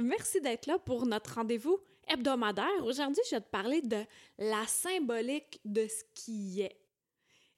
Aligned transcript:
Merci 0.00 0.40
d'être 0.40 0.66
là 0.66 0.78
pour 0.78 1.06
notre 1.06 1.34
rendez-vous 1.34 1.78
hebdomadaire. 2.08 2.84
Aujourd'hui, 2.84 3.22
je 3.30 3.36
vais 3.36 3.40
te 3.40 3.50
parler 3.50 3.80
de 3.82 4.04
la 4.38 4.66
symbolique 4.66 5.60
de 5.64 5.86
ce 5.86 6.04
qui 6.14 6.62
est. 6.62 6.78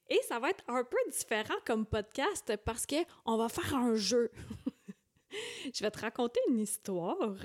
Et 0.09 0.19
ça 0.27 0.39
va 0.39 0.49
être 0.49 0.63
un 0.67 0.83
peu 0.83 0.97
différent 1.11 1.55
comme 1.65 1.85
podcast 1.85 2.55
parce 2.63 2.85
qu'on 2.85 3.37
va 3.37 3.49
faire 3.49 3.75
un 3.75 3.95
jeu. 3.95 4.31
je 5.73 5.83
vais 5.83 5.91
te 5.91 5.99
raconter 5.99 6.39
une 6.49 6.59
histoire 6.59 7.37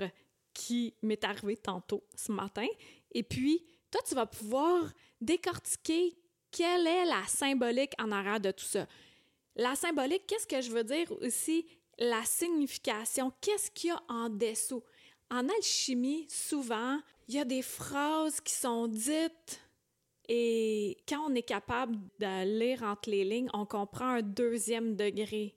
qui 0.53 0.93
m'est 1.01 1.23
arrivée 1.23 1.57
tantôt 1.57 2.03
ce 2.15 2.31
matin. 2.31 2.67
Et 3.11 3.23
puis, 3.23 3.65
toi, 3.89 4.01
tu 4.07 4.13
vas 4.13 4.25
pouvoir 4.25 4.91
décortiquer 5.19 6.15
quelle 6.51 6.85
est 6.85 7.05
la 7.05 7.25
symbolique 7.27 7.93
en 7.99 8.11
arrière 8.11 8.39
de 8.39 8.51
tout 8.51 8.65
ça. 8.65 8.87
La 9.55 9.75
symbolique, 9.75 10.27
qu'est-ce 10.27 10.47
que 10.47 10.61
je 10.61 10.71
veux 10.71 10.83
dire 10.83 11.11
aussi? 11.21 11.65
La 11.97 12.23
signification, 12.23 13.31
qu'est-ce 13.41 13.71
qu'il 13.71 13.89
y 13.89 13.93
a 13.93 14.01
en 14.07 14.29
dessous? 14.29 14.83
En 15.31 15.47
alchimie, 15.47 16.27
souvent, 16.29 16.99
il 17.29 17.35
y 17.35 17.39
a 17.39 17.45
des 17.45 17.61
phrases 17.61 18.41
qui 18.41 18.53
sont 18.53 18.87
dites 18.87 19.61
et 20.27 20.97
quand 21.07 21.29
on 21.29 21.35
est 21.35 21.41
capable 21.43 21.97
de 22.19 22.59
lire 22.59 22.83
entre 22.83 23.09
les 23.09 23.23
lignes, 23.23 23.49
on 23.53 23.65
comprend 23.65 24.07
un 24.07 24.21
deuxième 24.21 24.95
degré. 24.95 25.55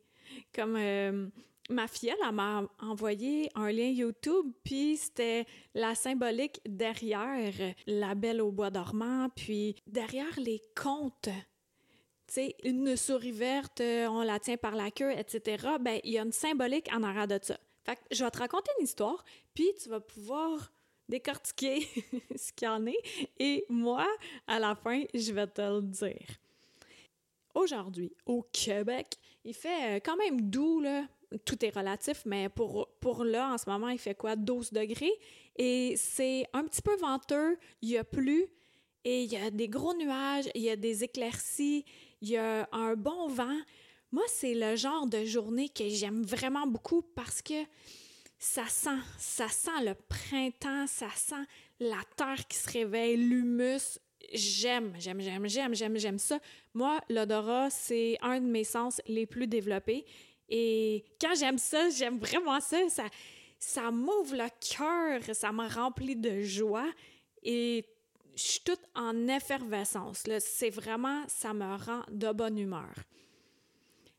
Comme 0.54 0.76
euh, 0.76 1.28
ma 1.70 1.88
fille, 1.88 2.12
elle 2.12 2.32
m'a 2.32 2.68
envoyé 2.80 3.50
un 3.56 3.70
lien 3.70 3.88
YouTube, 3.88 4.46
puis 4.64 4.96
c'était 4.96 5.44
la 5.74 5.94
symbolique 5.94 6.60
derrière 6.66 7.52
la 7.86 8.14
belle 8.14 8.40
au 8.40 8.52
bois 8.52 8.70
dormant, 8.70 9.28
puis 9.34 9.76
derrière 9.86 10.38
les 10.38 10.62
contes. 10.80 11.28
Tu 12.26 12.34
sais, 12.34 12.56
une 12.64 12.96
souris 12.96 13.32
verte, 13.32 13.80
on 13.80 14.22
la 14.22 14.38
tient 14.38 14.56
par 14.56 14.76
la 14.76 14.90
queue, 14.90 15.12
etc. 15.12 15.66
Ben, 15.80 16.00
il 16.04 16.12
y 16.12 16.18
a 16.18 16.22
une 16.22 16.32
symbolique 16.32 16.88
en 16.92 17.02
arrière 17.02 17.28
de 17.28 17.38
ça. 17.42 17.58
Fait 17.84 17.96
que 17.96 18.02
je 18.10 18.24
vais 18.24 18.30
te 18.30 18.38
raconter 18.38 18.70
une 18.78 18.84
histoire, 18.84 19.24
puis 19.54 19.70
tu 19.80 19.88
vas 19.88 20.00
pouvoir 20.00 20.72
décortiquer 21.08 21.86
ce 22.36 22.52
qu'il 22.52 22.66
y 22.66 22.70
en 22.70 22.86
est, 22.86 23.28
et 23.38 23.64
moi, 23.68 24.06
à 24.46 24.58
la 24.58 24.74
fin, 24.74 25.02
je 25.12 25.32
vais 25.32 25.46
te 25.46 25.60
le 25.60 25.82
dire. 25.82 26.26
Aujourd'hui, 27.54 28.12
au 28.26 28.42
Québec, 28.50 29.16
il 29.44 29.54
fait 29.54 29.96
quand 30.04 30.16
même 30.16 30.40
doux, 30.40 30.80
là. 30.80 31.06
Tout 31.44 31.64
est 31.64 31.76
relatif, 31.76 32.22
mais 32.26 32.48
pour, 32.48 32.88
pour 33.00 33.24
là, 33.24 33.52
en 33.54 33.58
ce 33.58 33.68
moment, 33.68 33.88
il 33.88 33.98
fait 33.98 34.14
quoi? 34.14 34.36
12 34.36 34.72
degrés. 34.72 35.12
Et 35.56 35.94
c'est 35.96 36.46
un 36.52 36.64
petit 36.64 36.82
peu 36.82 36.96
venteux, 36.96 37.58
il 37.82 37.90
y 37.90 37.98
a 37.98 38.04
plu, 38.04 38.46
et 39.04 39.22
il 39.24 39.32
y 39.32 39.36
a 39.36 39.50
des 39.50 39.68
gros 39.68 39.94
nuages, 39.94 40.48
il 40.54 40.62
y 40.62 40.70
a 40.70 40.76
des 40.76 41.04
éclaircies, 41.04 41.84
il 42.22 42.30
y 42.30 42.36
a 42.36 42.68
un 42.72 42.94
bon 42.94 43.28
vent. 43.28 43.58
Moi, 44.14 44.22
c'est 44.28 44.54
le 44.54 44.76
genre 44.76 45.08
de 45.08 45.24
journée 45.24 45.68
que 45.68 45.88
j'aime 45.88 46.22
vraiment 46.22 46.68
beaucoup 46.68 47.02
parce 47.02 47.42
que 47.42 47.64
ça 48.38 48.64
sent, 48.68 49.00
ça 49.18 49.48
sent 49.48 49.82
le 49.84 49.94
printemps, 49.94 50.86
ça 50.86 51.08
sent 51.16 51.44
la 51.80 51.98
terre 52.16 52.46
qui 52.46 52.56
se 52.56 52.70
réveille, 52.70 53.16
l'humus. 53.16 53.98
J'aime, 54.32 54.94
j'aime, 55.00 55.20
j'aime, 55.20 55.48
j'aime, 55.48 55.74
j'aime, 55.74 55.98
j'aime 55.98 56.18
ça. 56.20 56.38
Moi, 56.74 57.00
l'odorat, 57.10 57.70
c'est 57.70 58.16
un 58.22 58.40
de 58.40 58.46
mes 58.46 58.62
sens 58.62 59.02
les 59.08 59.26
plus 59.26 59.48
développés. 59.48 60.06
Et 60.48 61.04
quand 61.20 61.34
j'aime 61.34 61.58
ça, 61.58 61.90
j'aime 61.90 62.20
vraiment 62.20 62.60
ça. 62.60 62.88
Ça, 62.90 63.06
ça 63.58 63.90
m'ouvre 63.90 64.36
le 64.36 64.48
cœur, 64.76 65.34
ça 65.34 65.50
me 65.50 65.66
remplit 65.66 66.14
de 66.14 66.40
joie. 66.40 66.88
Et 67.42 67.84
je 68.36 68.42
suis 68.42 68.60
toute 68.60 68.82
en 68.94 69.26
effervescence. 69.26 70.22
C'est 70.38 70.70
vraiment, 70.70 71.24
ça 71.26 71.52
me 71.52 71.76
rend 71.84 72.02
de 72.12 72.30
bonne 72.30 72.58
humeur. 72.58 72.94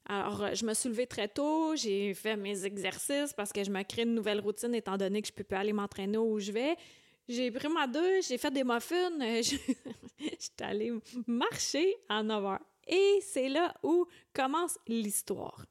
Alors, 0.07 0.53
je 0.53 0.63
me 0.65 0.73
suis 0.75 0.89
levée 0.89 1.07
très 1.07 1.27
tôt, 1.27 1.75
j'ai 1.75 2.13
fait 2.13 2.35
mes 2.35 2.63
exercices 2.63 3.33
parce 3.33 3.51
que 3.51 3.63
je 3.63 3.71
me 3.71 3.81
crée 3.81 4.03
une 4.03 4.13
nouvelle 4.13 4.39
routine 4.39 4.75
étant 4.75 4.97
donné 4.97 5.21
que 5.21 5.27
je 5.27 5.33
peux 5.33 5.43
plus 5.43 5.57
aller 5.57 5.73
m'entraîner 5.73 6.17
où 6.17 6.39
je 6.39 6.51
vais. 6.51 6.75
J'ai 7.27 7.49
pris 7.49 7.67
ma 7.69 7.87
douche, 7.87 8.27
j'ai 8.29 8.37
fait 8.37 8.51
des 8.51 8.63
muffins, 8.63 9.09
je 9.19 9.41
suis 9.41 10.51
allée 10.61 10.93
marcher 11.25 11.95
à 12.07 12.21
9 12.21 12.45
heures. 12.45 12.59
Et 12.87 13.19
c'est 13.21 13.49
là 13.49 13.73
où 13.81 14.05
commence 14.31 14.77
l'histoire. 14.87 15.65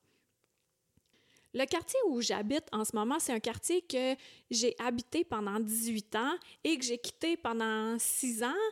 Le 1.52 1.64
quartier 1.66 2.00
où 2.08 2.20
j'habite 2.20 2.64
en 2.72 2.84
ce 2.84 2.96
moment, 2.96 3.20
c'est 3.20 3.32
un 3.32 3.38
quartier 3.38 3.82
que 3.82 4.16
j'ai 4.50 4.74
habité 4.80 5.22
pendant 5.22 5.60
18 5.60 6.16
ans 6.16 6.34
et 6.64 6.76
que 6.76 6.84
j'ai 6.84 6.98
quitté 6.98 7.36
pendant 7.36 7.96
6 7.96 8.42
ans 8.42 8.62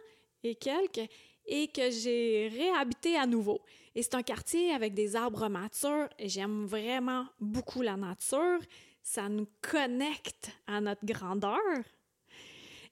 et 0.42 0.56
quelques 0.56 1.08
et 1.46 1.68
que 1.68 1.88
j'ai 1.90 2.50
réhabité 2.52 3.16
à 3.16 3.26
nouveau. 3.26 3.60
Et 3.94 4.02
c'est 4.02 4.14
un 4.14 4.22
quartier 4.22 4.72
avec 4.72 4.94
des 4.94 5.16
arbres 5.16 5.48
matures 5.48 6.08
j'aime 6.18 6.64
vraiment 6.64 7.26
beaucoup 7.40 7.82
la 7.82 7.96
nature. 7.96 8.60
Ça 9.02 9.28
nous 9.28 9.48
connecte 9.60 10.50
à 10.66 10.80
notre 10.80 11.04
grandeur. 11.04 11.58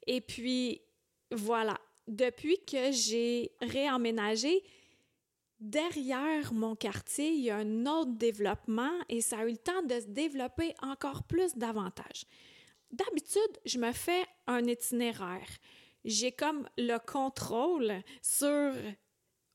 Et 0.06 0.20
puis, 0.20 0.80
voilà, 1.30 1.78
depuis 2.08 2.58
que 2.66 2.90
j'ai 2.90 3.52
réemménagé, 3.60 4.62
derrière 5.60 6.52
mon 6.52 6.74
quartier, 6.74 7.30
il 7.30 7.44
y 7.44 7.50
a 7.50 7.58
un 7.58 7.86
autre 7.86 8.12
développement 8.16 8.92
et 9.08 9.20
ça 9.20 9.38
a 9.38 9.44
eu 9.44 9.52
le 9.52 9.56
temps 9.56 9.82
de 9.82 10.00
se 10.00 10.06
développer 10.06 10.74
encore 10.82 11.22
plus 11.22 11.56
davantage. 11.56 12.24
D'habitude, 12.90 13.58
je 13.64 13.78
me 13.78 13.92
fais 13.92 14.24
un 14.46 14.64
itinéraire 14.64 15.46
j'ai 16.04 16.32
comme 16.32 16.68
le 16.78 16.98
contrôle 16.98 18.02
sur 18.22 18.72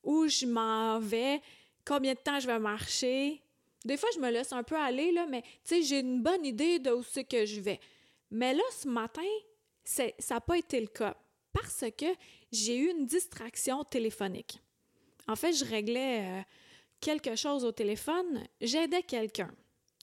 où 0.06 0.28
je 0.28 0.46
m'en 0.46 1.00
vais, 1.00 1.42
combien 1.86 2.14
de 2.14 2.20
temps 2.20 2.40
je 2.40 2.48
vais 2.48 2.60
marcher. 2.60 3.42
Des 3.84 3.98
fois, 3.98 4.10
je 4.16 4.20
me 4.20 4.30
laisse 4.30 4.54
un 4.54 4.64
peu 4.64 4.78
aller, 4.78 5.12
là, 5.12 5.26
mais 5.28 5.42
tu 5.42 5.50
sais, 5.64 5.82
j'ai 5.84 6.00
une 6.00 6.22
bonne 6.22 6.46
idée 6.46 6.80
de 6.80 6.92
où 6.92 7.04
que 7.30 7.46
je 7.46 7.62
vais. 7.62 7.80
Mais 8.32 8.54
là, 8.54 8.64
ce 8.72 8.88
matin, 8.88 9.22
ça 9.84 10.06
n'a 10.30 10.42
pas 10.42 10.58
été 10.58 10.80
le 10.80 10.88
cas 10.88 11.16
parce 11.54 11.86
que 11.98 12.08
j'ai 12.52 12.78
eu 12.78 12.92
une 12.92 13.06
distraction 13.06 13.84
téléphonique. 13.84 14.60
En 15.28 15.36
fait, 15.36 15.54
je 15.54 15.66
réglais 15.66 16.22
euh, 16.22 16.42
quelque 17.00 17.36
chose 17.36 17.66
au 17.66 17.72
téléphone, 17.72 18.44
j'aidais 18.62 19.04
quelqu'un. 19.04 19.52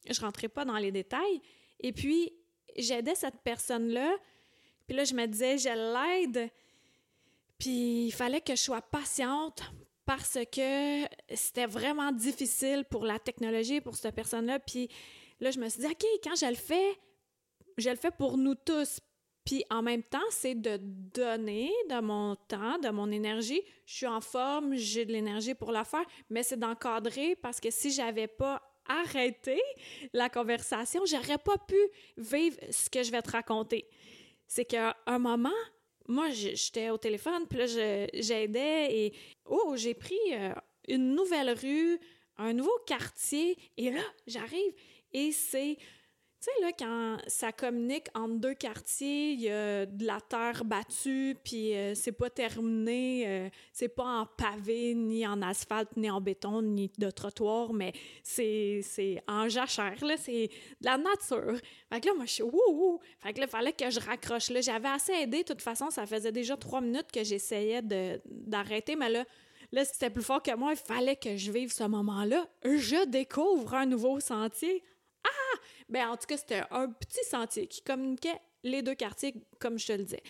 Je 0.08 0.20
rentrais 0.20 0.48
pas 0.48 0.64
dans 0.64 0.78
les 0.78 0.92
détails. 0.92 1.40
Et 1.80 1.92
puis, 1.92 2.32
j'aidais 2.76 3.14
cette 3.14 3.40
personne-là 3.42 4.16
puis 4.86 4.96
là, 4.96 5.04
je 5.04 5.14
me 5.14 5.26
disais, 5.26 5.58
je 5.58 5.68
l'aide. 5.68 6.50
Puis 7.58 8.06
il 8.06 8.12
fallait 8.12 8.40
que 8.40 8.54
je 8.54 8.60
sois 8.60 8.82
patiente 8.82 9.62
parce 10.04 10.38
que 10.50 11.04
c'était 11.34 11.66
vraiment 11.66 12.12
difficile 12.12 12.84
pour 12.90 13.04
la 13.04 13.18
technologie, 13.18 13.80
pour 13.80 13.96
cette 13.96 14.14
personne-là. 14.14 14.58
Puis 14.58 14.88
là, 15.40 15.50
je 15.50 15.58
me 15.58 15.68
suis 15.68 15.80
dit, 15.80 15.86
OK, 15.86 16.04
quand 16.22 16.34
je 16.34 16.46
le 16.46 16.54
fais, 16.54 16.98
je 17.78 17.90
le 17.90 17.96
fais 17.96 18.10
pour 18.10 18.36
nous 18.36 18.54
tous. 18.54 19.00
Puis 19.44 19.64
en 19.70 19.82
même 19.82 20.02
temps, 20.02 20.18
c'est 20.30 20.54
de 20.54 20.78
donner 20.80 21.72
de 21.90 22.00
mon 22.00 22.36
temps, 22.36 22.78
de 22.78 22.90
mon 22.90 23.10
énergie. 23.10 23.60
Je 23.86 23.94
suis 23.94 24.06
en 24.06 24.20
forme, 24.20 24.74
j'ai 24.76 25.04
de 25.04 25.12
l'énergie 25.12 25.54
pour 25.54 25.72
la 25.72 25.84
faire, 25.84 26.04
mais 26.30 26.42
c'est 26.42 26.58
d'encadrer 26.58 27.34
parce 27.36 27.60
que 27.60 27.70
si 27.70 27.90
j'avais 27.90 28.28
pas 28.28 28.62
arrêté 28.86 29.60
la 30.12 30.28
conversation, 30.28 31.02
j'aurais 31.06 31.38
pas 31.38 31.56
pu 31.58 31.76
vivre 32.16 32.56
ce 32.70 32.88
que 32.88 33.02
je 33.02 33.10
vais 33.10 33.22
te 33.22 33.30
raconter 33.30 33.88
c'est 34.52 34.66
qu'à 34.66 34.94
un 35.06 35.18
moment, 35.18 35.48
moi, 36.08 36.30
j'étais 36.30 36.90
au 36.90 36.98
téléphone, 36.98 37.46
puis 37.48 37.58
là, 37.58 37.66
j'aidais 37.66 38.94
et 38.94 39.12
oh, 39.46 39.74
j'ai 39.76 39.94
pris 39.94 40.18
euh, 40.32 40.52
une 40.88 41.14
nouvelle 41.14 41.50
rue, 41.52 41.98
un 42.38 42.52
nouveau 42.52 42.78
quartier, 42.86 43.56
et 43.76 43.90
là, 43.90 44.02
j'arrive 44.26 44.72
et 45.12 45.32
c'est 45.32 45.76
tu 46.42 46.50
sais, 46.50 46.60
là, 46.60 46.72
quand 46.76 47.18
ça 47.28 47.52
communique 47.52 48.08
entre 48.14 48.34
deux 48.34 48.54
quartiers, 48.54 49.30
il 49.30 49.42
y 49.42 49.48
a 49.48 49.86
de 49.86 50.04
la 50.04 50.20
terre 50.20 50.64
battue, 50.64 51.36
puis 51.44 51.72
euh, 51.76 51.94
c'est 51.94 52.10
pas 52.10 52.30
terminé, 52.30 53.24
euh, 53.28 53.48
c'est 53.72 53.88
pas 53.88 54.22
en 54.22 54.26
pavé, 54.26 54.94
ni 54.94 55.24
en 55.24 55.40
asphalte, 55.40 55.96
ni 55.96 56.10
en 56.10 56.20
béton, 56.20 56.60
ni 56.60 56.90
de 56.98 57.10
trottoir, 57.10 57.72
mais 57.72 57.92
c'est, 58.24 58.82
en 59.28 59.48
jachère, 59.48 60.04
là, 60.04 60.16
c'est 60.16 60.48
de 60.80 60.84
la 60.84 60.98
nature. 60.98 61.60
Fait 61.92 62.00
que 62.00 62.08
là, 62.08 62.14
moi, 62.16 62.24
je 62.26 62.32
suis 62.32 62.42
wouhou! 62.42 62.98
Fait 63.20 63.32
que 63.32 63.40
là, 63.40 63.46
fallait 63.46 63.72
que 63.72 63.88
je 63.88 64.00
raccroche. 64.00 64.50
Là, 64.50 64.62
j'avais 64.62 64.88
assez 64.88 65.12
aidé, 65.12 65.44
de 65.44 65.44
toute 65.44 65.62
façon, 65.62 65.90
ça 65.90 66.06
faisait 66.06 66.32
déjà 66.32 66.56
trois 66.56 66.80
minutes 66.80 67.12
que 67.12 67.22
j'essayais 67.22 67.82
d'arrêter, 68.26 68.96
mais 68.96 69.10
là, 69.10 69.24
Là, 69.74 69.86
c'était 69.86 70.10
plus 70.10 70.22
fort 70.22 70.42
que 70.42 70.54
moi, 70.54 70.72
il 70.72 70.76
fallait 70.76 71.16
que 71.16 71.38
je 71.38 71.50
vive 71.50 71.72
ce 71.72 71.84
moment-là. 71.84 72.46
Je 72.62 73.06
découvre 73.06 73.72
un 73.72 73.86
nouveau 73.86 74.20
sentier. 74.20 74.82
Ben, 75.92 76.08
en 76.08 76.16
tout 76.16 76.26
cas, 76.26 76.38
c'était 76.38 76.62
un 76.70 76.88
petit 76.88 77.22
sentier 77.28 77.66
qui 77.66 77.82
communiquait 77.82 78.40
les 78.64 78.80
deux 78.80 78.94
quartiers, 78.94 79.34
comme 79.58 79.78
je 79.78 79.88
te 79.88 79.92
le 79.92 80.04
disais. 80.04 80.22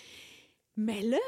Mais 0.76 1.02
là, 1.02 1.20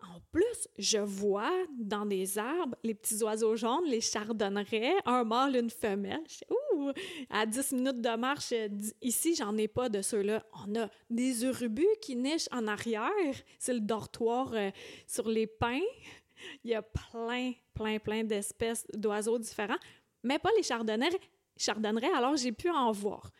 en 0.00 0.20
plus, 0.32 0.68
je 0.78 0.96
vois 0.96 1.52
dans 1.78 2.06
des 2.06 2.38
arbres 2.38 2.76
les 2.82 2.94
petits 2.94 3.22
oiseaux 3.22 3.56
jaunes, 3.56 3.84
les 3.86 4.00
chardonnerets, 4.00 4.94
un 5.04 5.24
mâle, 5.24 5.56
une 5.56 5.68
femelle. 5.68 6.24
ouh, 6.50 6.92
à 7.28 7.44
10 7.44 7.72
minutes 7.72 8.00
de 8.00 8.16
marche, 8.16 8.54
ici, 9.02 9.34
j'en 9.34 9.54
ai 9.58 9.68
pas 9.68 9.90
de 9.90 10.00
ceux-là. 10.00 10.42
On 10.66 10.74
a 10.80 10.88
des 11.10 11.44
urubus 11.44 11.86
qui 12.00 12.16
nichent 12.16 12.48
en 12.52 12.66
arrière. 12.66 13.10
C'est 13.58 13.74
le 13.74 13.80
dortoir 13.80 14.54
euh, 14.54 14.70
sur 15.06 15.28
les 15.28 15.46
pins. 15.46 15.80
Il 16.64 16.70
y 16.70 16.74
a 16.74 16.80
plein, 16.80 17.52
plein, 17.74 17.98
plein 17.98 18.24
d'espèces 18.24 18.86
d'oiseaux 18.94 19.38
différents, 19.38 19.76
mais 20.22 20.38
pas 20.38 20.50
les 20.56 20.62
chardonnerets. 20.62 21.20
Chardonnerets, 21.58 22.12
alors 22.16 22.36
j'ai 22.36 22.52
pu 22.52 22.70
en 22.70 22.90
voir. 22.90 23.30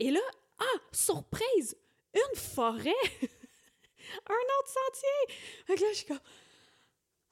Et 0.00 0.10
là, 0.10 0.20
ah, 0.58 0.78
surprise! 0.90 1.76
Une 2.14 2.36
forêt! 2.36 2.90
un 3.22 4.44
autre 4.58 4.68
sentier! 4.68 5.36
Que 5.66 5.72
là, 5.74 5.88
je 5.92 5.96
suis. 5.98 6.14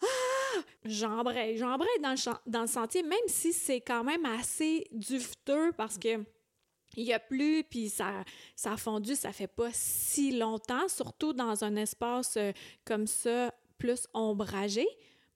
Ah! 0.02 0.62
J'embraye, 0.84 1.56
j'embraye 1.56 1.98
dans 2.00 2.62
le, 2.62 2.66
sentier, 2.68 3.02
même 3.02 3.18
si 3.26 3.52
c'est 3.52 3.80
quand 3.80 4.04
même 4.04 4.24
assez 4.26 4.86
duveteux 4.92 5.72
parce 5.72 5.98
que 5.98 6.24
il 6.96 7.04
y 7.04 7.12
a 7.12 7.18
plu, 7.18 7.64
puis 7.68 7.90
ça, 7.90 8.24
ça 8.56 8.72
a 8.72 8.76
fondu, 8.76 9.14
ça 9.14 9.32
fait 9.32 9.46
pas 9.46 9.70
si 9.72 10.36
longtemps, 10.36 10.88
surtout 10.88 11.32
dans 11.32 11.62
un 11.62 11.76
espace 11.76 12.36
euh, 12.36 12.52
comme 12.84 13.06
ça, 13.06 13.52
plus 13.76 14.06
ombragé. 14.14 14.86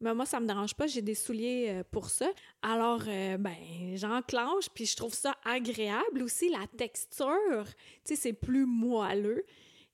Mais 0.03 0.13
moi, 0.15 0.27
ça 0.27 0.41
me 0.41 0.47
dérange 0.47 0.75
pas, 0.75 0.89
j'ai 0.89 1.01
des 1.01 1.15
souliers 1.15 1.69
euh, 1.71 1.85
pour 1.89 2.11
ça. 2.11 2.29
Alors, 2.61 3.03
euh, 3.07 3.37
ben, 3.39 3.55
j'enclenche, 3.95 4.69
puis 4.75 4.85
je 4.85 4.97
trouve 4.97 5.15
ça 5.15 5.37
agréable 5.45 6.23
aussi, 6.23 6.49
la 6.51 6.67
texture, 6.77 7.65
tu 8.05 8.15
sais, 8.15 8.17
c'est 8.17 8.33
plus 8.33 8.67
moelleux. 8.67 9.47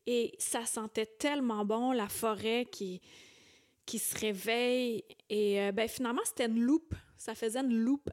Et 0.06 0.34
ça 0.38 0.64
sentait 0.64 1.04
tellement 1.04 1.66
bon, 1.66 1.92
la 1.92 2.08
forêt 2.08 2.66
qui, 2.72 3.02
qui 3.84 3.98
se 3.98 4.18
réveille. 4.18 5.04
Et 5.28 5.60
euh, 5.60 5.72
ben, 5.72 5.86
finalement, 5.86 6.22
c'était 6.24 6.46
une 6.46 6.60
loupe. 6.60 6.94
Ça 7.18 7.34
faisait 7.34 7.60
une 7.60 7.78
loupe. 7.78 8.08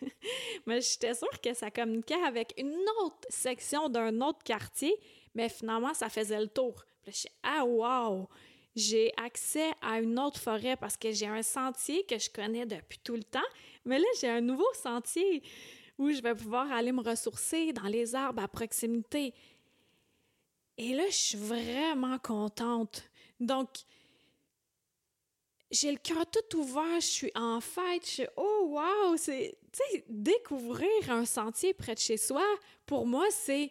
mais 0.66 0.80
j'étais 0.80 1.12
sûre 1.12 1.40
que 1.42 1.52
ça 1.52 1.70
communiquait 1.70 2.22
avec 2.26 2.54
une 2.56 2.74
autre 3.02 3.28
section 3.28 3.90
d'un 3.90 4.22
autre 4.22 4.42
quartier. 4.42 4.94
Mais 5.34 5.50
finalement, 5.50 5.92
ça 5.92 6.08
faisait 6.08 6.40
le 6.40 6.48
tour. 6.48 6.82
Puis 7.02 7.12
je 7.24 7.28
ah, 7.42 7.66
wow! 7.66 8.28
J'ai 8.76 9.12
accès 9.16 9.70
à 9.80 10.00
une 10.00 10.18
autre 10.18 10.40
forêt 10.40 10.76
parce 10.76 10.96
que 10.96 11.12
j'ai 11.12 11.26
un 11.26 11.42
sentier 11.42 12.04
que 12.04 12.18
je 12.18 12.28
connais 12.28 12.66
depuis 12.66 12.98
tout 12.98 13.14
le 13.14 13.22
temps. 13.22 13.40
Mais 13.84 13.98
là, 13.98 14.06
j'ai 14.20 14.28
un 14.28 14.40
nouveau 14.40 14.72
sentier 14.74 15.42
où 15.98 16.10
je 16.10 16.20
vais 16.20 16.34
pouvoir 16.34 16.70
aller 16.72 16.90
me 16.90 17.02
ressourcer 17.02 17.72
dans 17.72 17.86
les 17.86 18.14
arbres 18.14 18.42
à 18.42 18.48
proximité. 18.48 19.32
Et 20.76 20.92
là, 20.94 21.04
je 21.08 21.14
suis 21.14 21.38
vraiment 21.38 22.18
contente. 22.18 23.04
Donc, 23.38 23.68
j'ai 25.70 25.90
le 25.90 25.98
cœur 25.98 26.24
tout 26.30 26.58
ouvert, 26.58 27.00
je 27.00 27.06
suis 27.06 27.32
en 27.34 27.60
fête, 27.60 28.04
je 28.04 28.10
suis 28.10 28.26
oh 28.36 28.66
wow, 28.68 29.16
c'est 29.16 29.58
tu 29.72 29.82
sais 29.92 30.04
découvrir 30.08 30.88
un 31.08 31.24
sentier 31.24 31.74
près 31.74 31.94
de 31.94 32.00
chez 32.00 32.16
soi 32.16 32.44
pour 32.86 33.06
moi 33.06 33.26
c'est 33.30 33.70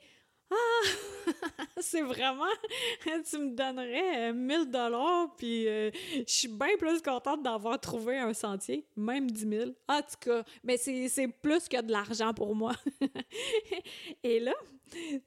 ah 0.54 0.88
c'est 1.80 2.02
vraiment 2.02 2.46
tu 3.30 3.38
me 3.38 3.56
donnerais 3.56 4.34
1000 4.34 4.58
euh, 4.58 4.66
dollars 4.66 5.36
puis 5.38 5.68
euh, 5.68 5.92
je 6.14 6.24
suis 6.28 6.48
bien 6.48 6.76
plus 6.78 7.02
contente 7.02 7.44
d'avoir 7.44 7.80
trouvé 7.80 8.18
un 8.18 8.34
sentier, 8.34 8.86
même 8.96 9.30
10 9.30 9.50
000. 9.50 9.72
En 9.88 10.02
tout 10.02 10.18
cas, 10.20 10.44
mais 10.64 10.78
c'est 10.78 11.28
plus 11.42 11.68
que 11.68 11.82
de 11.82 11.92
l'argent 11.92 12.34
pour 12.34 12.56
moi. 12.56 12.74
Et 14.24 14.40
là, 14.40 14.54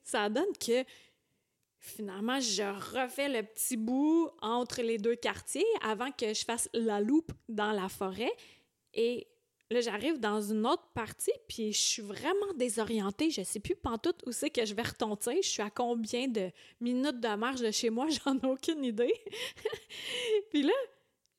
ça 0.02 0.28
donne 0.28 0.56
que 0.58 0.84
finalement, 1.78 2.40
je 2.40 2.62
refais 2.94 3.28
le 3.28 3.42
petit 3.42 3.76
bout 3.76 4.30
entre 4.40 4.82
les 4.82 4.98
deux 4.98 5.16
quartiers 5.16 5.64
avant 5.82 6.10
que 6.10 6.34
je 6.34 6.44
fasse 6.44 6.68
la 6.72 7.00
loupe 7.00 7.32
dans 7.48 7.72
la 7.72 7.88
forêt. 7.88 8.32
Et 8.94 9.26
là, 9.70 9.80
j'arrive 9.80 10.18
dans 10.18 10.40
une 10.40 10.66
autre 10.66 10.86
partie, 10.94 11.32
puis 11.48 11.72
je 11.72 11.80
suis 11.80 12.02
vraiment 12.02 12.52
désorientée. 12.54 13.30
Je 13.30 13.42
sais 13.42 13.60
plus 13.60 13.74
pantoute 13.74 14.22
où 14.26 14.32
c'est 14.32 14.50
que 14.50 14.64
je 14.64 14.74
vais 14.74 14.82
retentir. 14.82 15.34
Je 15.42 15.48
suis 15.48 15.62
à 15.62 15.70
combien 15.70 16.28
de 16.28 16.50
minutes 16.80 17.20
de 17.20 17.34
marche 17.34 17.60
de 17.60 17.70
chez 17.70 17.90
moi? 17.90 18.06
J'en 18.24 18.38
ai 18.38 18.46
aucune 18.46 18.84
idée. 18.84 19.14
puis 20.50 20.62
là, 20.62 20.74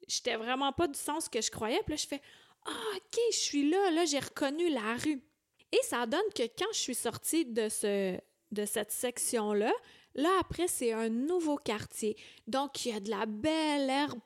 j'étais 0.07 0.35
vraiment 0.35 0.71
pas 0.74 0.88
du 0.88 1.00
sens 1.00 1.29
que 1.29 1.41
je 1.41 1.51
croyais. 1.51 1.79
Puis 1.85 1.94
là, 1.94 1.97
je 1.97 2.07
fais 2.07 2.21
Ah, 2.65 2.95
OK, 2.95 3.19
je 3.31 3.38
suis 3.38 3.69
là. 3.69 3.91
Là, 3.91 4.06
j'ai 4.06 4.19
reconnu 4.19 4.69
la 4.69 4.95
rue. 4.95 5.21
Et 5.71 5.83
ça 5.83 6.06
donne 6.06 6.30
que 6.35 6.44
quand 6.44 6.71
je 6.71 6.80
suis 6.80 6.95
sortie 6.95 7.45
de, 7.45 7.69
ce, 7.69 8.18
de 8.51 8.65
cette 8.65 8.91
section-là, 8.91 9.71
Là, 10.18 10.30
après, 10.39 10.68
c'est 10.68 10.94
un 10.94 11.09
nouveau 11.09 11.57
quartier. 11.57 12.18
Donc, 12.47 12.83
il 12.85 12.91
y 12.91 12.95
a 12.95 13.00
de 13.00 13.12
la 13.12 13.27
belle 13.27 13.88
herbe 13.88 14.19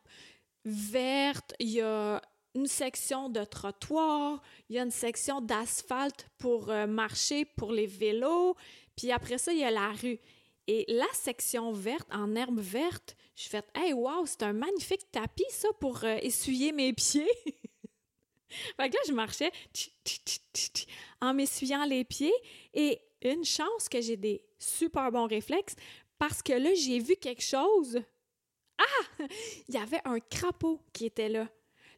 verte, 0.64 1.54
il 1.60 1.70
y 1.70 1.82
a 1.82 2.22
une 2.56 2.68
section 2.68 3.30
de 3.30 3.44
trottoir, 3.44 4.42
il 4.70 4.76
y 4.76 4.80
a 4.80 4.84
une 4.84 4.92
section 4.92 5.42
d'asphalte 5.42 6.28
pour 6.38 6.70
euh, 6.70 6.88
marcher 6.88 7.46
pour 7.46 7.72
les 7.72 7.88
vélos, 7.88 8.56
puis 8.96 9.12
après 9.12 9.38
ça, 9.38 9.54
il 9.54 9.60
y 9.60 9.64
a 9.64 9.72
la 9.72 9.92
rue. 9.92 10.20
Et 10.68 10.86
la 10.88 11.08
section 11.14 11.72
verte, 11.72 12.08
en 12.12 12.36
herbe 12.36 12.60
verte, 12.60 13.16
je 13.36 13.50
fais 13.50 13.64
Hey, 13.74 13.94
wow, 13.94 14.26
c'est 14.26 14.44
un 14.44 14.54
magnifique 14.54 15.12
tapis, 15.12 15.44
ça, 15.50 15.70
pour 15.80 16.04
euh, 16.04 16.18
essuyer 16.22 16.72
mes 16.72 16.94
pieds. 16.94 17.30
fait 18.50 18.90
que 18.90 18.96
là, 18.96 19.02
je 19.08 19.14
marchais 19.14 19.52
en 21.22 21.34
m'essuyant 21.34 21.86
les 21.86 22.04
pieds 22.04 22.34
et 22.74 23.02
une 23.24 23.46
chance 23.46 23.90
que 23.90 24.02
j'ai 24.02 24.18
des 24.18 24.44
super 24.60 25.12
bons 25.12 25.28
réflexes 25.28 25.76
parce 26.18 26.44
que 26.44 26.54
là, 26.54 26.74
j'ai 26.76 27.00
vu 27.00 27.16
quelque 27.16 27.44
chose. 27.44 28.00
Ah! 28.78 29.24
Il 29.68 29.76
y 29.76 29.78
avait 29.78 30.02
un 30.06 30.20
crapaud 30.20 30.80
qui 30.94 31.06
était 31.06 31.30
là. 31.30 31.48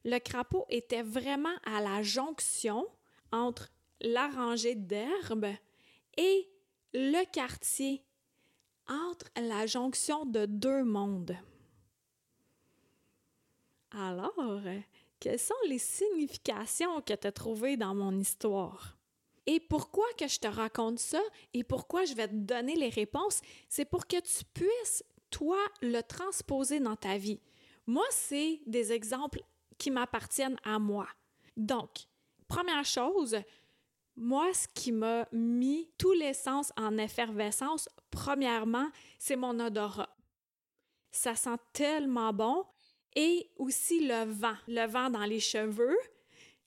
Le 0.06 0.20
crapaud 0.20 0.66
était 0.70 1.02
vraiment 1.02 1.56
à 1.66 1.82
la 1.82 2.04
jonction 2.04 2.88
entre 3.32 3.70
la 4.02 4.28
rangée 4.28 4.76
d'herbes 4.76 5.54
et 6.18 6.50
le 6.94 7.24
quartier, 7.32 8.04
entre 8.88 9.30
la 9.38 9.66
jonction 9.66 10.26
de 10.26 10.46
deux 10.46 10.84
mondes. 10.84 11.36
Alors, 13.92 14.62
quelles 15.20 15.40
sont 15.40 15.54
les 15.68 15.80
significations 15.80 17.02
que 17.02 17.14
tu 17.14 17.28
as 17.28 17.32
trouvées 17.32 17.78
dans 17.78 17.96
mon 17.96 18.18
histoire? 18.20 18.98
Et 19.46 19.60
pourquoi 19.60 20.06
que 20.18 20.28
je 20.28 20.40
te 20.40 20.48
raconte 20.48 21.00
ça 21.00 21.22
et 21.54 21.64
pourquoi 21.64 22.06
je 22.06 22.14
vais 22.14 22.28
te 22.28 22.34
donner 22.34 22.76
les 22.76 22.90
réponses, 22.90 23.42
c'est 23.70 23.86
pour 23.86 24.08
que 24.08 24.20
tu 24.20 24.46
puisses, 24.54 25.04
toi, 25.30 25.60
le 25.82 26.02
transposer 26.02 26.80
dans 26.80 26.96
ta 26.96 27.18
vie. 27.18 27.42
Moi, 27.86 28.06
c'est 28.12 28.62
des 28.66 28.94
exemples 28.94 29.42
qui 29.78 29.92
m'appartiennent 29.92 30.60
à 30.64 30.80
moi. 30.80 31.08
Donc, 31.56 32.08
première 32.48 32.86
chose, 32.86 33.38
moi, 34.16 34.54
ce 34.54 34.68
qui 34.68 34.92
m'a 34.92 35.28
mis 35.32 35.90
tous 35.98 36.14
les 36.14 36.34
sens 36.34 36.72
en 36.78 36.98
effervescence, 36.98 37.90
premièrement, 38.12 38.90
c'est 39.18 39.36
mon 39.36 39.60
odorat. 39.60 40.16
Ça 41.12 41.36
sent 41.36 41.58
tellement 41.74 42.34
bon. 42.34 42.66
Et 43.16 43.52
aussi 43.58 44.08
le 44.08 44.26
vent, 44.26 44.56
le 44.68 44.88
vent 44.88 45.10
dans 45.12 45.26
les 45.26 45.40
cheveux, 45.40 45.98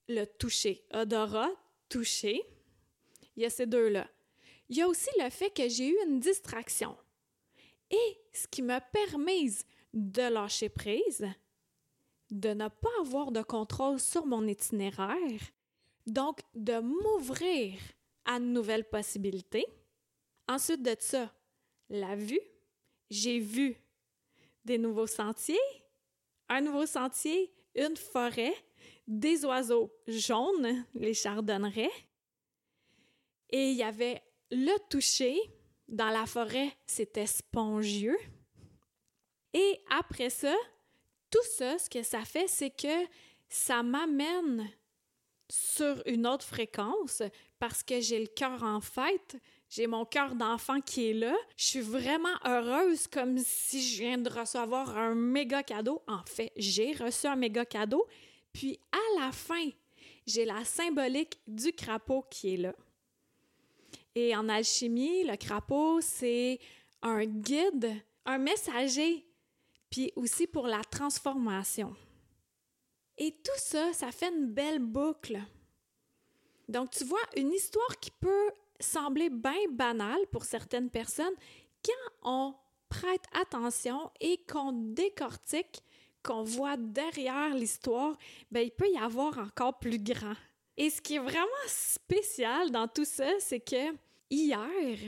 le 0.08 0.24
toucher, 0.24 0.84
odorat, 0.92 1.50
toucher. 1.88 2.40
Il 3.36 3.42
y 3.42 3.46
a 3.46 3.50
ces 3.50 3.66
deux-là. 3.66 4.08
Il 4.68 4.76
y 4.76 4.82
a 4.82 4.88
aussi 4.88 5.10
le 5.20 5.28
fait 5.30 5.50
que 5.50 5.68
j'ai 5.68 5.88
eu 5.88 5.96
une 6.06 6.20
distraction. 6.20 6.96
Et 7.90 8.20
ce 8.32 8.46
qui 8.46 8.62
m'a 8.62 8.80
permis 8.80 9.58
de 9.92 10.22
lâcher 10.22 10.68
prise, 10.68 11.26
de 12.30 12.50
ne 12.50 12.68
pas 12.68 12.90
avoir 13.00 13.30
de 13.32 13.42
contrôle 13.42 14.00
sur 14.00 14.26
mon 14.26 14.46
itinéraire, 14.46 15.40
donc 16.06 16.40
de 16.54 16.80
m'ouvrir 16.80 17.78
à 18.24 18.38
de 18.38 18.44
nouvelles 18.44 18.88
possibilités. 18.88 19.66
Ensuite 20.48 20.82
de 20.82 20.96
ça, 20.98 21.32
la 21.88 22.16
vue. 22.16 22.40
J'ai 23.08 23.38
vu 23.38 23.76
des 24.64 24.78
nouveaux 24.78 25.06
sentiers, 25.06 25.58
un 26.48 26.60
nouveau 26.60 26.86
sentier, 26.86 27.52
une 27.76 27.96
forêt, 27.96 28.54
des 29.06 29.44
oiseaux 29.44 29.92
jaunes, 30.08 30.84
les 30.94 31.14
chardonnerets, 31.14 31.92
et 33.50 33.70
il 33.70 33.76
y 33.76 33.82
avait 33.82 34.22
le 34.50 34.76
toucher. 34.88 35.38
Dans 35.88 36.08
la 36.08 36.26
forêt, 36.26 36.76
c'était 36.84 37.26
spongieux. 37.26 38.18
Et 39.52 39.80
après 39.88 40.30
ça, 40.30 40.54
tout 41.30 41.44
ça, 41.56 41.78
ce 41.78 41.90
que 41.90 42.02
ça 42.02 42.24
fait, 42.24 42.48
c'est 42.48 42.70
que 42.70 43.06
ça 43.48 43.82
m'amène 43.82 44.68
sur 45.48 46.02
une 46.06 46.26
autre 46.26 46.44
fréquence 46.44 47.22
parce 47.58 47.82
que 47.82 48.00
j'ai 48.00 48.18
le 48.18 48.26
cœur 48.26 48.62
en 48.62 48.80
fête, 48.80 49.36
j'ai 49.68 49.86
mon 49.86 50.04
cœur 50.04 50.34
d'enfant 50.34 50.80
qui 50.80 51.10
est 51.10 51.14
là. 51.14 51.34
Je 51.56 51.64
suis 51.64 51.80
vraiment 51.80 52.36
heureuse 52.44 53.06
comme 53.06 53.38
si 53.38 53.82
je 53.82 54.02
viens 54.02 54.18
de 54.18 54.30
recevoir 54.30 54.96
un 54.96 55.14
méga 55.14 55.62
cadeau. 55.62 56.02
En 56.06 56.24
fait, 56.24 56.52
j'ai 56.56 56.92
reçu 56.92 57.26
un 57.26 57.36
méga 57.36 57.64
cadeau. 57.64 58.06
Puis 58.52 58.78
à 58.92 59.20
la 59.20 59.32
fin, 59.32 59.68
j'ai 60.26 60.44
la 60.44 60.64
symbolique 60.64 61.38
du 61.46 61.72
crapaud 61.72 62.24
qui 62.30 62.54
est 62.54 62.58
là. 62.58 62.74
Et 64.14 64.34
en 64.34 64.48
alchimie, 64.48 65.24
le 65.24 65.36
crapaud, 65.36 66.00
c'est 66.00 66.58
un 67.02 67.24
guide, 67.24 67.92
un 68.24 68.38
messager, 68.38 69.25
puis 69.96 70.12
aussi 70.14 70.46
pour 70.46 70.66
la 70.66 70.84
transformation. 70.84 71.96
Et 73.16 73.32
tout 73.32 73.56
ça, 73.56 73.94
ça 73.94 74.12
fait 74.12 74.28
une 74.28 74.52
belle 74.52 74.78
boucle. 74.78 75.40
Donc, 76.68 76.90
tu 76.90 77.04
vois, 77.04 77.22
une 77.34 77.50
histoire 77.50 77.98
qui 77.98 78.10
peut 78.10 78.50
sembler 78.78 79.30
bien 79.30 79.54
banale 79.70 80.20
pour 80.30 80.44
certaines 80.44 80.90
personnes, 80.90 81.32
quand 81.82 82.30
on 82.30 82.54
prête 82.90 83.24
attention 83.32 84.10
et 84.20 84.36
qu'on 84.44 84.72
décortique, 84.72 85.82
qu'on 86.22 86.42
voit 86.42 86.76
derrière 86.76 87.54
l'histoire, 87.54 88.18
ben, 88.50 88.60
il 88.60 88.72
peut 88.72 88.90
y 88.90 88.98
avoir 88.98 89.38
encore 89.38 89.78
plus 89.78 89.98
grand. 89.98 90.36
Et 90.76 90.90
ce 90.90 91.00
qui 91.00 91.14
est 91.14 91.20
vraiment 91.20 91.68
spécial 91.68 92.70
dans 92.70 92.86
tout 92.86 93.06
ça, 93.06 93.30
c'est 93.38 93.60
que 93.60 93.96
hier, 94.28 94.98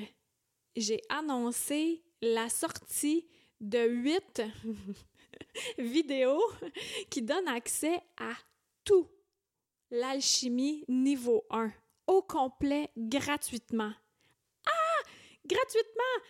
j'ai 0.75 1.03
annoncé 1.11 2.03
la 2.23 2.49
sortie 2.49 3.29
de 3.61 3.87
huit 3.89 4.43
vidéos 5.79 6.43
qui 7.11 7.23
donnent 7.23 7.49
accès 7.49 8.01
à 8.17 8.33
tout 8.85 9.09
l'alchimie 9.91 10.85
niveau 10.89 11.45
1 11.51 11.73
au 12.07 12.23
complet 12.23 12.91
gratuitement. 12.97 13.93
Ah! 14.67 15.03
Gratuitement! 15.47 16.25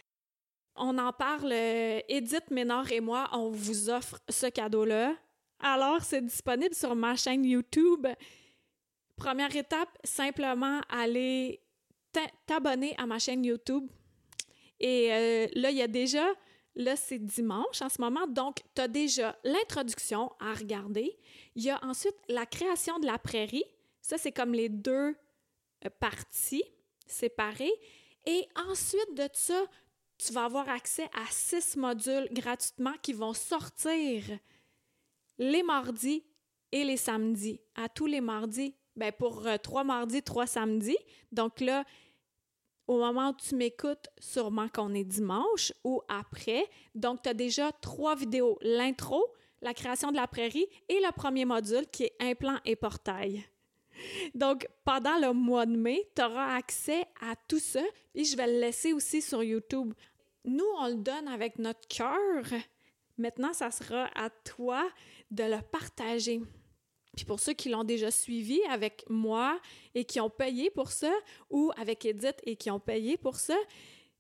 On 0.77 0.97
en 0.99 1.13
parle, 1.13 1.53
euh, 1.53 2.01
Edith 2.09 2.51
Ménard 2.51 2.93
et 2.93 3.01
moi, 3.01 3.29
on 3.33 3.51
vous 3.51 3.91
offre 3.91 4.21
ce 4.29 4.47
cadeau-là. 4.47 5.17
Alors, 5.61 6.03
c'est 6.03 6.25
disponible 6.25 6.75
sur 6.75 6.95
ma 6.95 7.17
chaîne 7.17 7.45
YouTube. 7.45 8.07
Première 9.17 9.55
étape, 9.57 9.89
simplement 10.05 10.81
aller 10.89 11.61
t'abonner 12.47 12.95
à 12.97 13.07
ma 13.07 13.19
chaîne 13.19 13.45
YouTube. 13.45 13.89
Et 14.79 15.13
euh, 15.13 15.47
là, 15.55 15.71
il 15.73 15.77
y 15.77 15.83
a 15.83 15.89
déjà, 15.89 16.25
là, 16.79 16.97
c'est 16.97 17.19
dimanche 17.19 17.83
en 17.83 17.89
ce 17.89 18.01
moment, 18.01 18.27
donc 18.27 18.63
tu 18.75 18.81
as 18.81 18.89
déjà 18.89 19.37
l'introduction 19.45 20.33
à 20.41 20.55
regarder. 20.55 21.19
Il 21.57 21.65
y 21.65 21.71
a 21.71 21.85
ensuite 21.85 22.17
la 22.29 22.47
création 22.47 22.99
de 23.01 23.07
la 23.07 23.19
prairie. 23.19 23.65
Ça, 24.01 24.17
c'est 24.17 24.33
comme 24.33 24.55
les 24.55 24.69
deux 24.69 25.15
euh, 25.85 25.91
parties 26.01 26.65
séparées. 27.07 27.73
Et 28.27 28.47
ensuite 28.55 29.15
de 29.15 29.29
ça, 29.33 29.61
tu 30.19 30.33
vas 30.33 30.45
avoir 30.45 30.69
accès 30.69 31.09
à 31.15 31.27
six 31.31 31.77
modules 31.77 32.29
gratuitement 32.33 32.95
qui 33.03 33.13
vont 33.13 33.35
sortir 33.35 34.25
les 35.39 35.63
mardis 35.63 36.25
et 36.73 36.85
les 36.85 36.97
samedis. 36.97 37.61
À 37.75 37.89
tous 37.89 38.07
les 38.07 38.21
mardis, 38.21 38.75
ben 38.97 39.13
pour 39.13 39.47
euh, 39.47 39.57
trois 39.59 39.85
mardis, 39.85 40.23
trois 40.23 40.47
samedis. 40.47 40.99
Donc 41.33 41.61
là, 41.61 41.85
au 42.89 42.99
moment 42.99 43.31
où 43.31 43.35
tu 43.35 43.55
m'écoutes, 43.55 44.09
sûrement 44.19 44.69
qu'on 44.69 44.95
est 44.95 45.05
dimanche 45.05 45.73
ou 45.85 46.03
après. 46.09 46.65
Donc, 46.95 47.23
tu 47.23 47.29
as 47.29 47.35
déjà 47.35 47.71
trois 47.71 48.17
vidéos. 48.17 48.59
L'intro, 48.63 49.25
la 49.61 49.75
création 49.75 50.11
de 50.11 50.17
la 50.17 50.27
prairie 50.27 50.67
et 50.89 50.99
le 50.99 51.13
premier 51.13 51.45
module 51.45 51.87
qui 51.93 52.05
est 52.05 52.17
implant 52.19 52.59
et 52.65 52.77
portail. 52.77 53.45
Donc, 54.35 54.67
pendant 54.85 55.19
le 55.19 55.33
mois 55.33 55.67
de 55.67 55.77
mai, 55.77 56.09
tu 56.17 56.23
auras 56.23 56.57
accès 56.57 57.05
à 57.21 57.35
tout 57.49 57.59
ça 57.59 57.83
et 58.15 58.25
je 58.25 58.37
vais 58.37 58.47
le 58.47 58.61
laisser 58.61 58.93
aussi 58.93 59.21
sur 59.21 59.43
YouTube. 59.43 59.93
Nous, 60.45 60.67
on 60.79 60.89
le 60.89 60.95
donne 60.95 61.29
avec 61.29 61.59
notre 61.59 61.87
cœur. 61.89 62.45
Maintenant, 63.19 63.53
ça 63.53 63.71
sera 63.71 64.09
à 64.15 64.31
toi 64.31 64.89
de 65.31 65.45
le 65.45 65.61
partager. 65.61 66.41
Puis 67.19 67.25
pour 67.25 67.41
ceux 67.41 67.53
qui 67.53 67.69
l'ont 67.69 67.83
déjà 67.83 68.13
suivi 68.13 68.61
avec 68.71 69.05
moi 69.11 69.59
et 69.97 70.05
qui 70.05 70.21
ont 70.21 70.31
payé 70.31 70.71
pour 70.71 70.93
ça, 70.93 71.11
ou 71.51 71.73
avec 71.77 72.05
Edith 72.05 72.37
et 72.45 72.55
qui 72.55 72.71
ont 72.71 72.79
payé 72.79 73.17
pour 73.17 73.35
ça, 73.35 73.57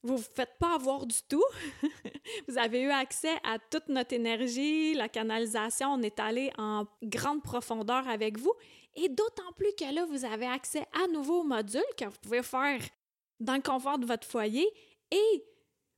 vous 0.03 0.15
ne 0.15 0.19
vous 0.19 0.25
faites 0.35 0.59
pas 0.59 0.75
avoir 0.75 1.07
du 1.07 1.15
tout. 1.29 1.45
vous 2.49 2.59
avez 2.59 2.81
eu 2.81 2.91
accès 2.91 3.37
à 3.45 3.61
toute 3.61 3.89
notre 3.89 4.15
énergie, 4.15 4.95
la 4.95 5.09
canalisation, 5.09 5.93
on 5.93 6.03
est 6.03 6.19
allé 6.19 6.51
en 6.59 6.87
grande 7.05 7.41
profondeur 7.45 8.09
avec 8.09 8.37
vous. 8.37 8.53
Et 8.97 9.09
d'autant 9.09 9.53
plus 9.57 9.73
que 9.79 9.95
là, 9.95 10.05
vous 10.05 10.25
avez 10.25 10.47
accès 10.47 10.85
à 10.93 11.07
nouveau 11.07 11.43
au 11.43 11.45
module 11.45 11.81
que 11.97 12.05
vous 12.05 12.19
pouvez 12.21 12.43
faire 12.43 12.81
dans 13.39 13.55
le 13.55 13.63
confort 13.63 14.01
de 14.01 14.07
votre 14.07 14.27
foyer. 14.27 14.69
Et 15.13 15.45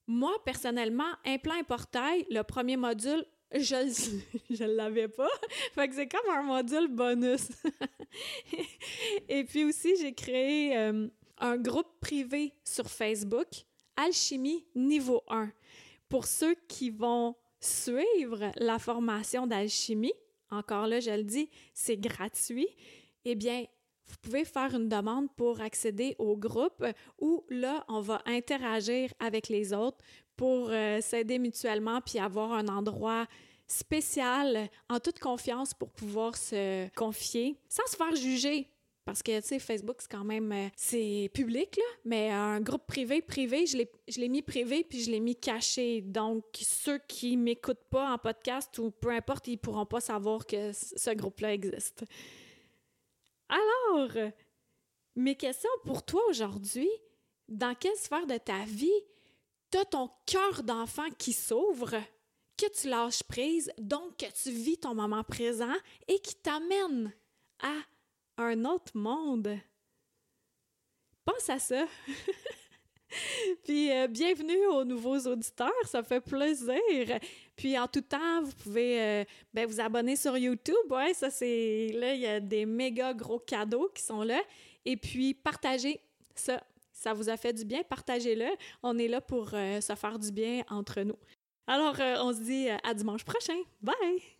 moi, 0.07 0.33
personnellement, 0.45 1.14
implant 1.25 1.54
et 1.54 1.64
portail, 1.64 2.26
le 2.28 2.42
premier 2.42 2.76
module, 2.76 3.25
je 3.52 4.62
ne 4.62 4.66
l'avais 4.76 5.09
pas. 5.09 5.28
fait 5.75 5.90
c'est 5.92 6.09
comme 6.09 6.30
un 6.30 6.42
module 6.42 6.88
bonus. 6.88 7.49
et 9.28 9.45
puis 9.45 9.64
aussi, 9.64 9.97
j'ai 9.97 10.12
créé 10.12 10.76
euh, 10.76 11.09
un 11.38 11.57
groupe 11.57 11.88
privé 12.00 12.54
sur 12.64 12.88
Facebook 12.88 13.49
Alchimie 13.97 14.66
niveau 14.75 15.23
1. 15.28 15.50
Pour 16.09 16.26
ceux 16.26 16.54
qui 16.69 16.90
vont 16.90 17.37
suivre 17.61 18.50
la 18.57 18.78
formation 18.78 19.47
d'alchimie, 19.47 20.14
encore 20.50 20.87
là, 20.87 21.00
je 21.00 21.11
le 21.11 21.23
dis, 21.23 21.50
c'est 21.75 21.97
gratuit, 21.97 22.69
eh 23.25 23.35
bien, 23.35 23.64
vous 24.07 24.16
pouvez 24.23 24.45
faire 24.45 24.75
une 24.75 24.88
demande 24.88 25.28
pour 25.37 25.61
accéder 25.61 26.16
au 26.19 26.37
groupe 26.37 26.85
où 27.21 27.45
là, 27.49 27.85
on 27.88 28.00
va 28.00 28.23
interagir 28.26 29.12
avec 29.21 29.49
les 29.49 29.73
autres 29.73 29.99
pour 30.40 30.70
euh, 30.70 31.02
s'aider 31.02 31.38
mutuellement 31.38 32.00
puis 32.00 32.18
avoir 32.18 32.54
un 32.54 32.66
endroit 32.68 33.26
spécial 33.66 34.70
en 34.88 34.99
toute 34.99 35.18
confiance 35.18 35.75
pour 35.75 35.90
pouvoir 35.90 36.35
se 36.35 36.88
confier 36.94 37.59
sans 37.68 37.87
se 37.87 37.94
faire 37.94 38.16
juger 38.16 38.66
parce 39.04 39.23
que, 39.23 39.38
tu 39.38 39.47
sais, 39.47 39.59
Facebook, 39.59 39.97
c'est 39.99 40.11
quand 40.11 40.25
même, 40.25 40.50
euh, 40.52 40.68
c'est 40.76 41.30
public, 41.35 41.76
là, 41.76 41.82
mais 42.06 42.30
un 42.30 42.61
groupe 42.61 42.87
privé, 42.87 43.20
privé, 43.20 43.66
je 43.66 44.20
l'ai 44.20 44.28
mis 44.28 44.40
privé, 44.40 44.82
puis 44.82 45.02
je 45.02 45.11
l'ai 45.11 45.20
mis 45.20 45.37
caché. 45.37 46.00
Donc, 46.00 46.44
ceux 46.54 46.99
qui 47.09 47.37
m'écoutent 47.37 47.88
pas 47.90 48.12
en 48.12 48.18
podcast 48.18 48.78
ou 48.78 48.90
peu 48.90 49.11
importe, 49.11 49.49
ils 49.49 49.59
pourront 49.59 49.87
pas 49.87 50.00
savoir 50.00 50.47
que 50.47 50.73
ce 50.73 51.11
groupe-là 51.11 51.52
existe. 51.52 52.04
Alors, 53.49 54.30
mes 55.16 55.35
questions 55.35 55.70
pour 55.85 56.04
toi 56.04 56.23
aujourd'hui, 56.28 56.88
dans 57.49 57.75
quelle 57.75 57.97
sphère 57.97 58.26
de 58.26 58.38
ta 58.38 58.64
vie 58.64 59.02
t'as 59.71 59.85
ton 59.85 60.11
cœur 60.27 60.62
d'enfant 60.62 61.09
qui 61.19 61.33
s'ouvre, 61.33 61.95
que 62.57 62.67
tu 62.81 62.89
lâches 62.89 63.23
prise, 63.23 63.73
donc 63.79 64.17
que 64.19 64.27
tu 64.43 64.50
vis 64.50 64.79
ton 64.79 64.95
moment 64.95 65.25
présent 65.25 65.75
et 66.09 66.19
qui 66.19 66.35
t'amène 66.35 67.12
à 67.61 67.75
un 68.39 68.65
autre 68.65 68.97
monde. 68.97 69.57
Pense 71.25 71.49
à 71.49 71.59
ça. 71.59 71.87
Puis 73.65 73.91
euh, 73.91 74.07
bienvenue 74.07 74.67
aux 74.67 74.85
nouveaux 74.85 75.19
auditeurs, 75.27 75.73
ça 75.85 76.03
fait 76.03 76.21
plaisir. 76.21 76.79
Puis 77.57 77.79
en 77.79 77.89
tout 77.89 78.00
temps, 78.03 78.43
vous 78.43 78.53
pouvez 78.53 79.00
euh, 79.00 79.25
ben, 79.53 79.67
vous 79.67 79.81
abonner 79.81 80.17
sur 80.17 80.37
YouTube. 80.37 80.75
Ouais, 80.91 81.12
ça 81.15 81.31
c'est 81.31 81.91
là, 81.95 82.15
il 82.15 82.21
y 82.21 82.27
a 82.27 82.41
des 82.41 82.67
méga 82.67 83.12
gros 83.15 83.39
cadeaux 83.39 83.91
qui 83.95 84.03
sont 84.03 84.23
là. 84.23 84.41
Et 84.85 84.97
puis 84.97 85.35
partagez 85.35 86.00
ça. 86.35 86.62
Ça 87.00 87.14
vous 87.14 87.30
a 87.30 87.38
fait 87.38 87.54
du 87.54 87.64
bien, 87.64 87.83
partagez-le. 87.83 88.45
On 88.83 88.99
est 88.99 89.09
là 89.09 89.23
pour 89.23 89.54
euh, 89.54 89.80
se 89.80 89.95
faire 89.95 90.19
du 90.19 90.30
bien 90.30 90.62
entre 90.69 91.00
nous. 91.00 91.16
Alors, 91.66 91.97
on 91.99 92.35
se 92.35 92.42
dit 92.42 92.69
à 92.69 92.92
dimanche 92.92 93.25
prochain. 93.25 93.57
Bye! 93.80 94.39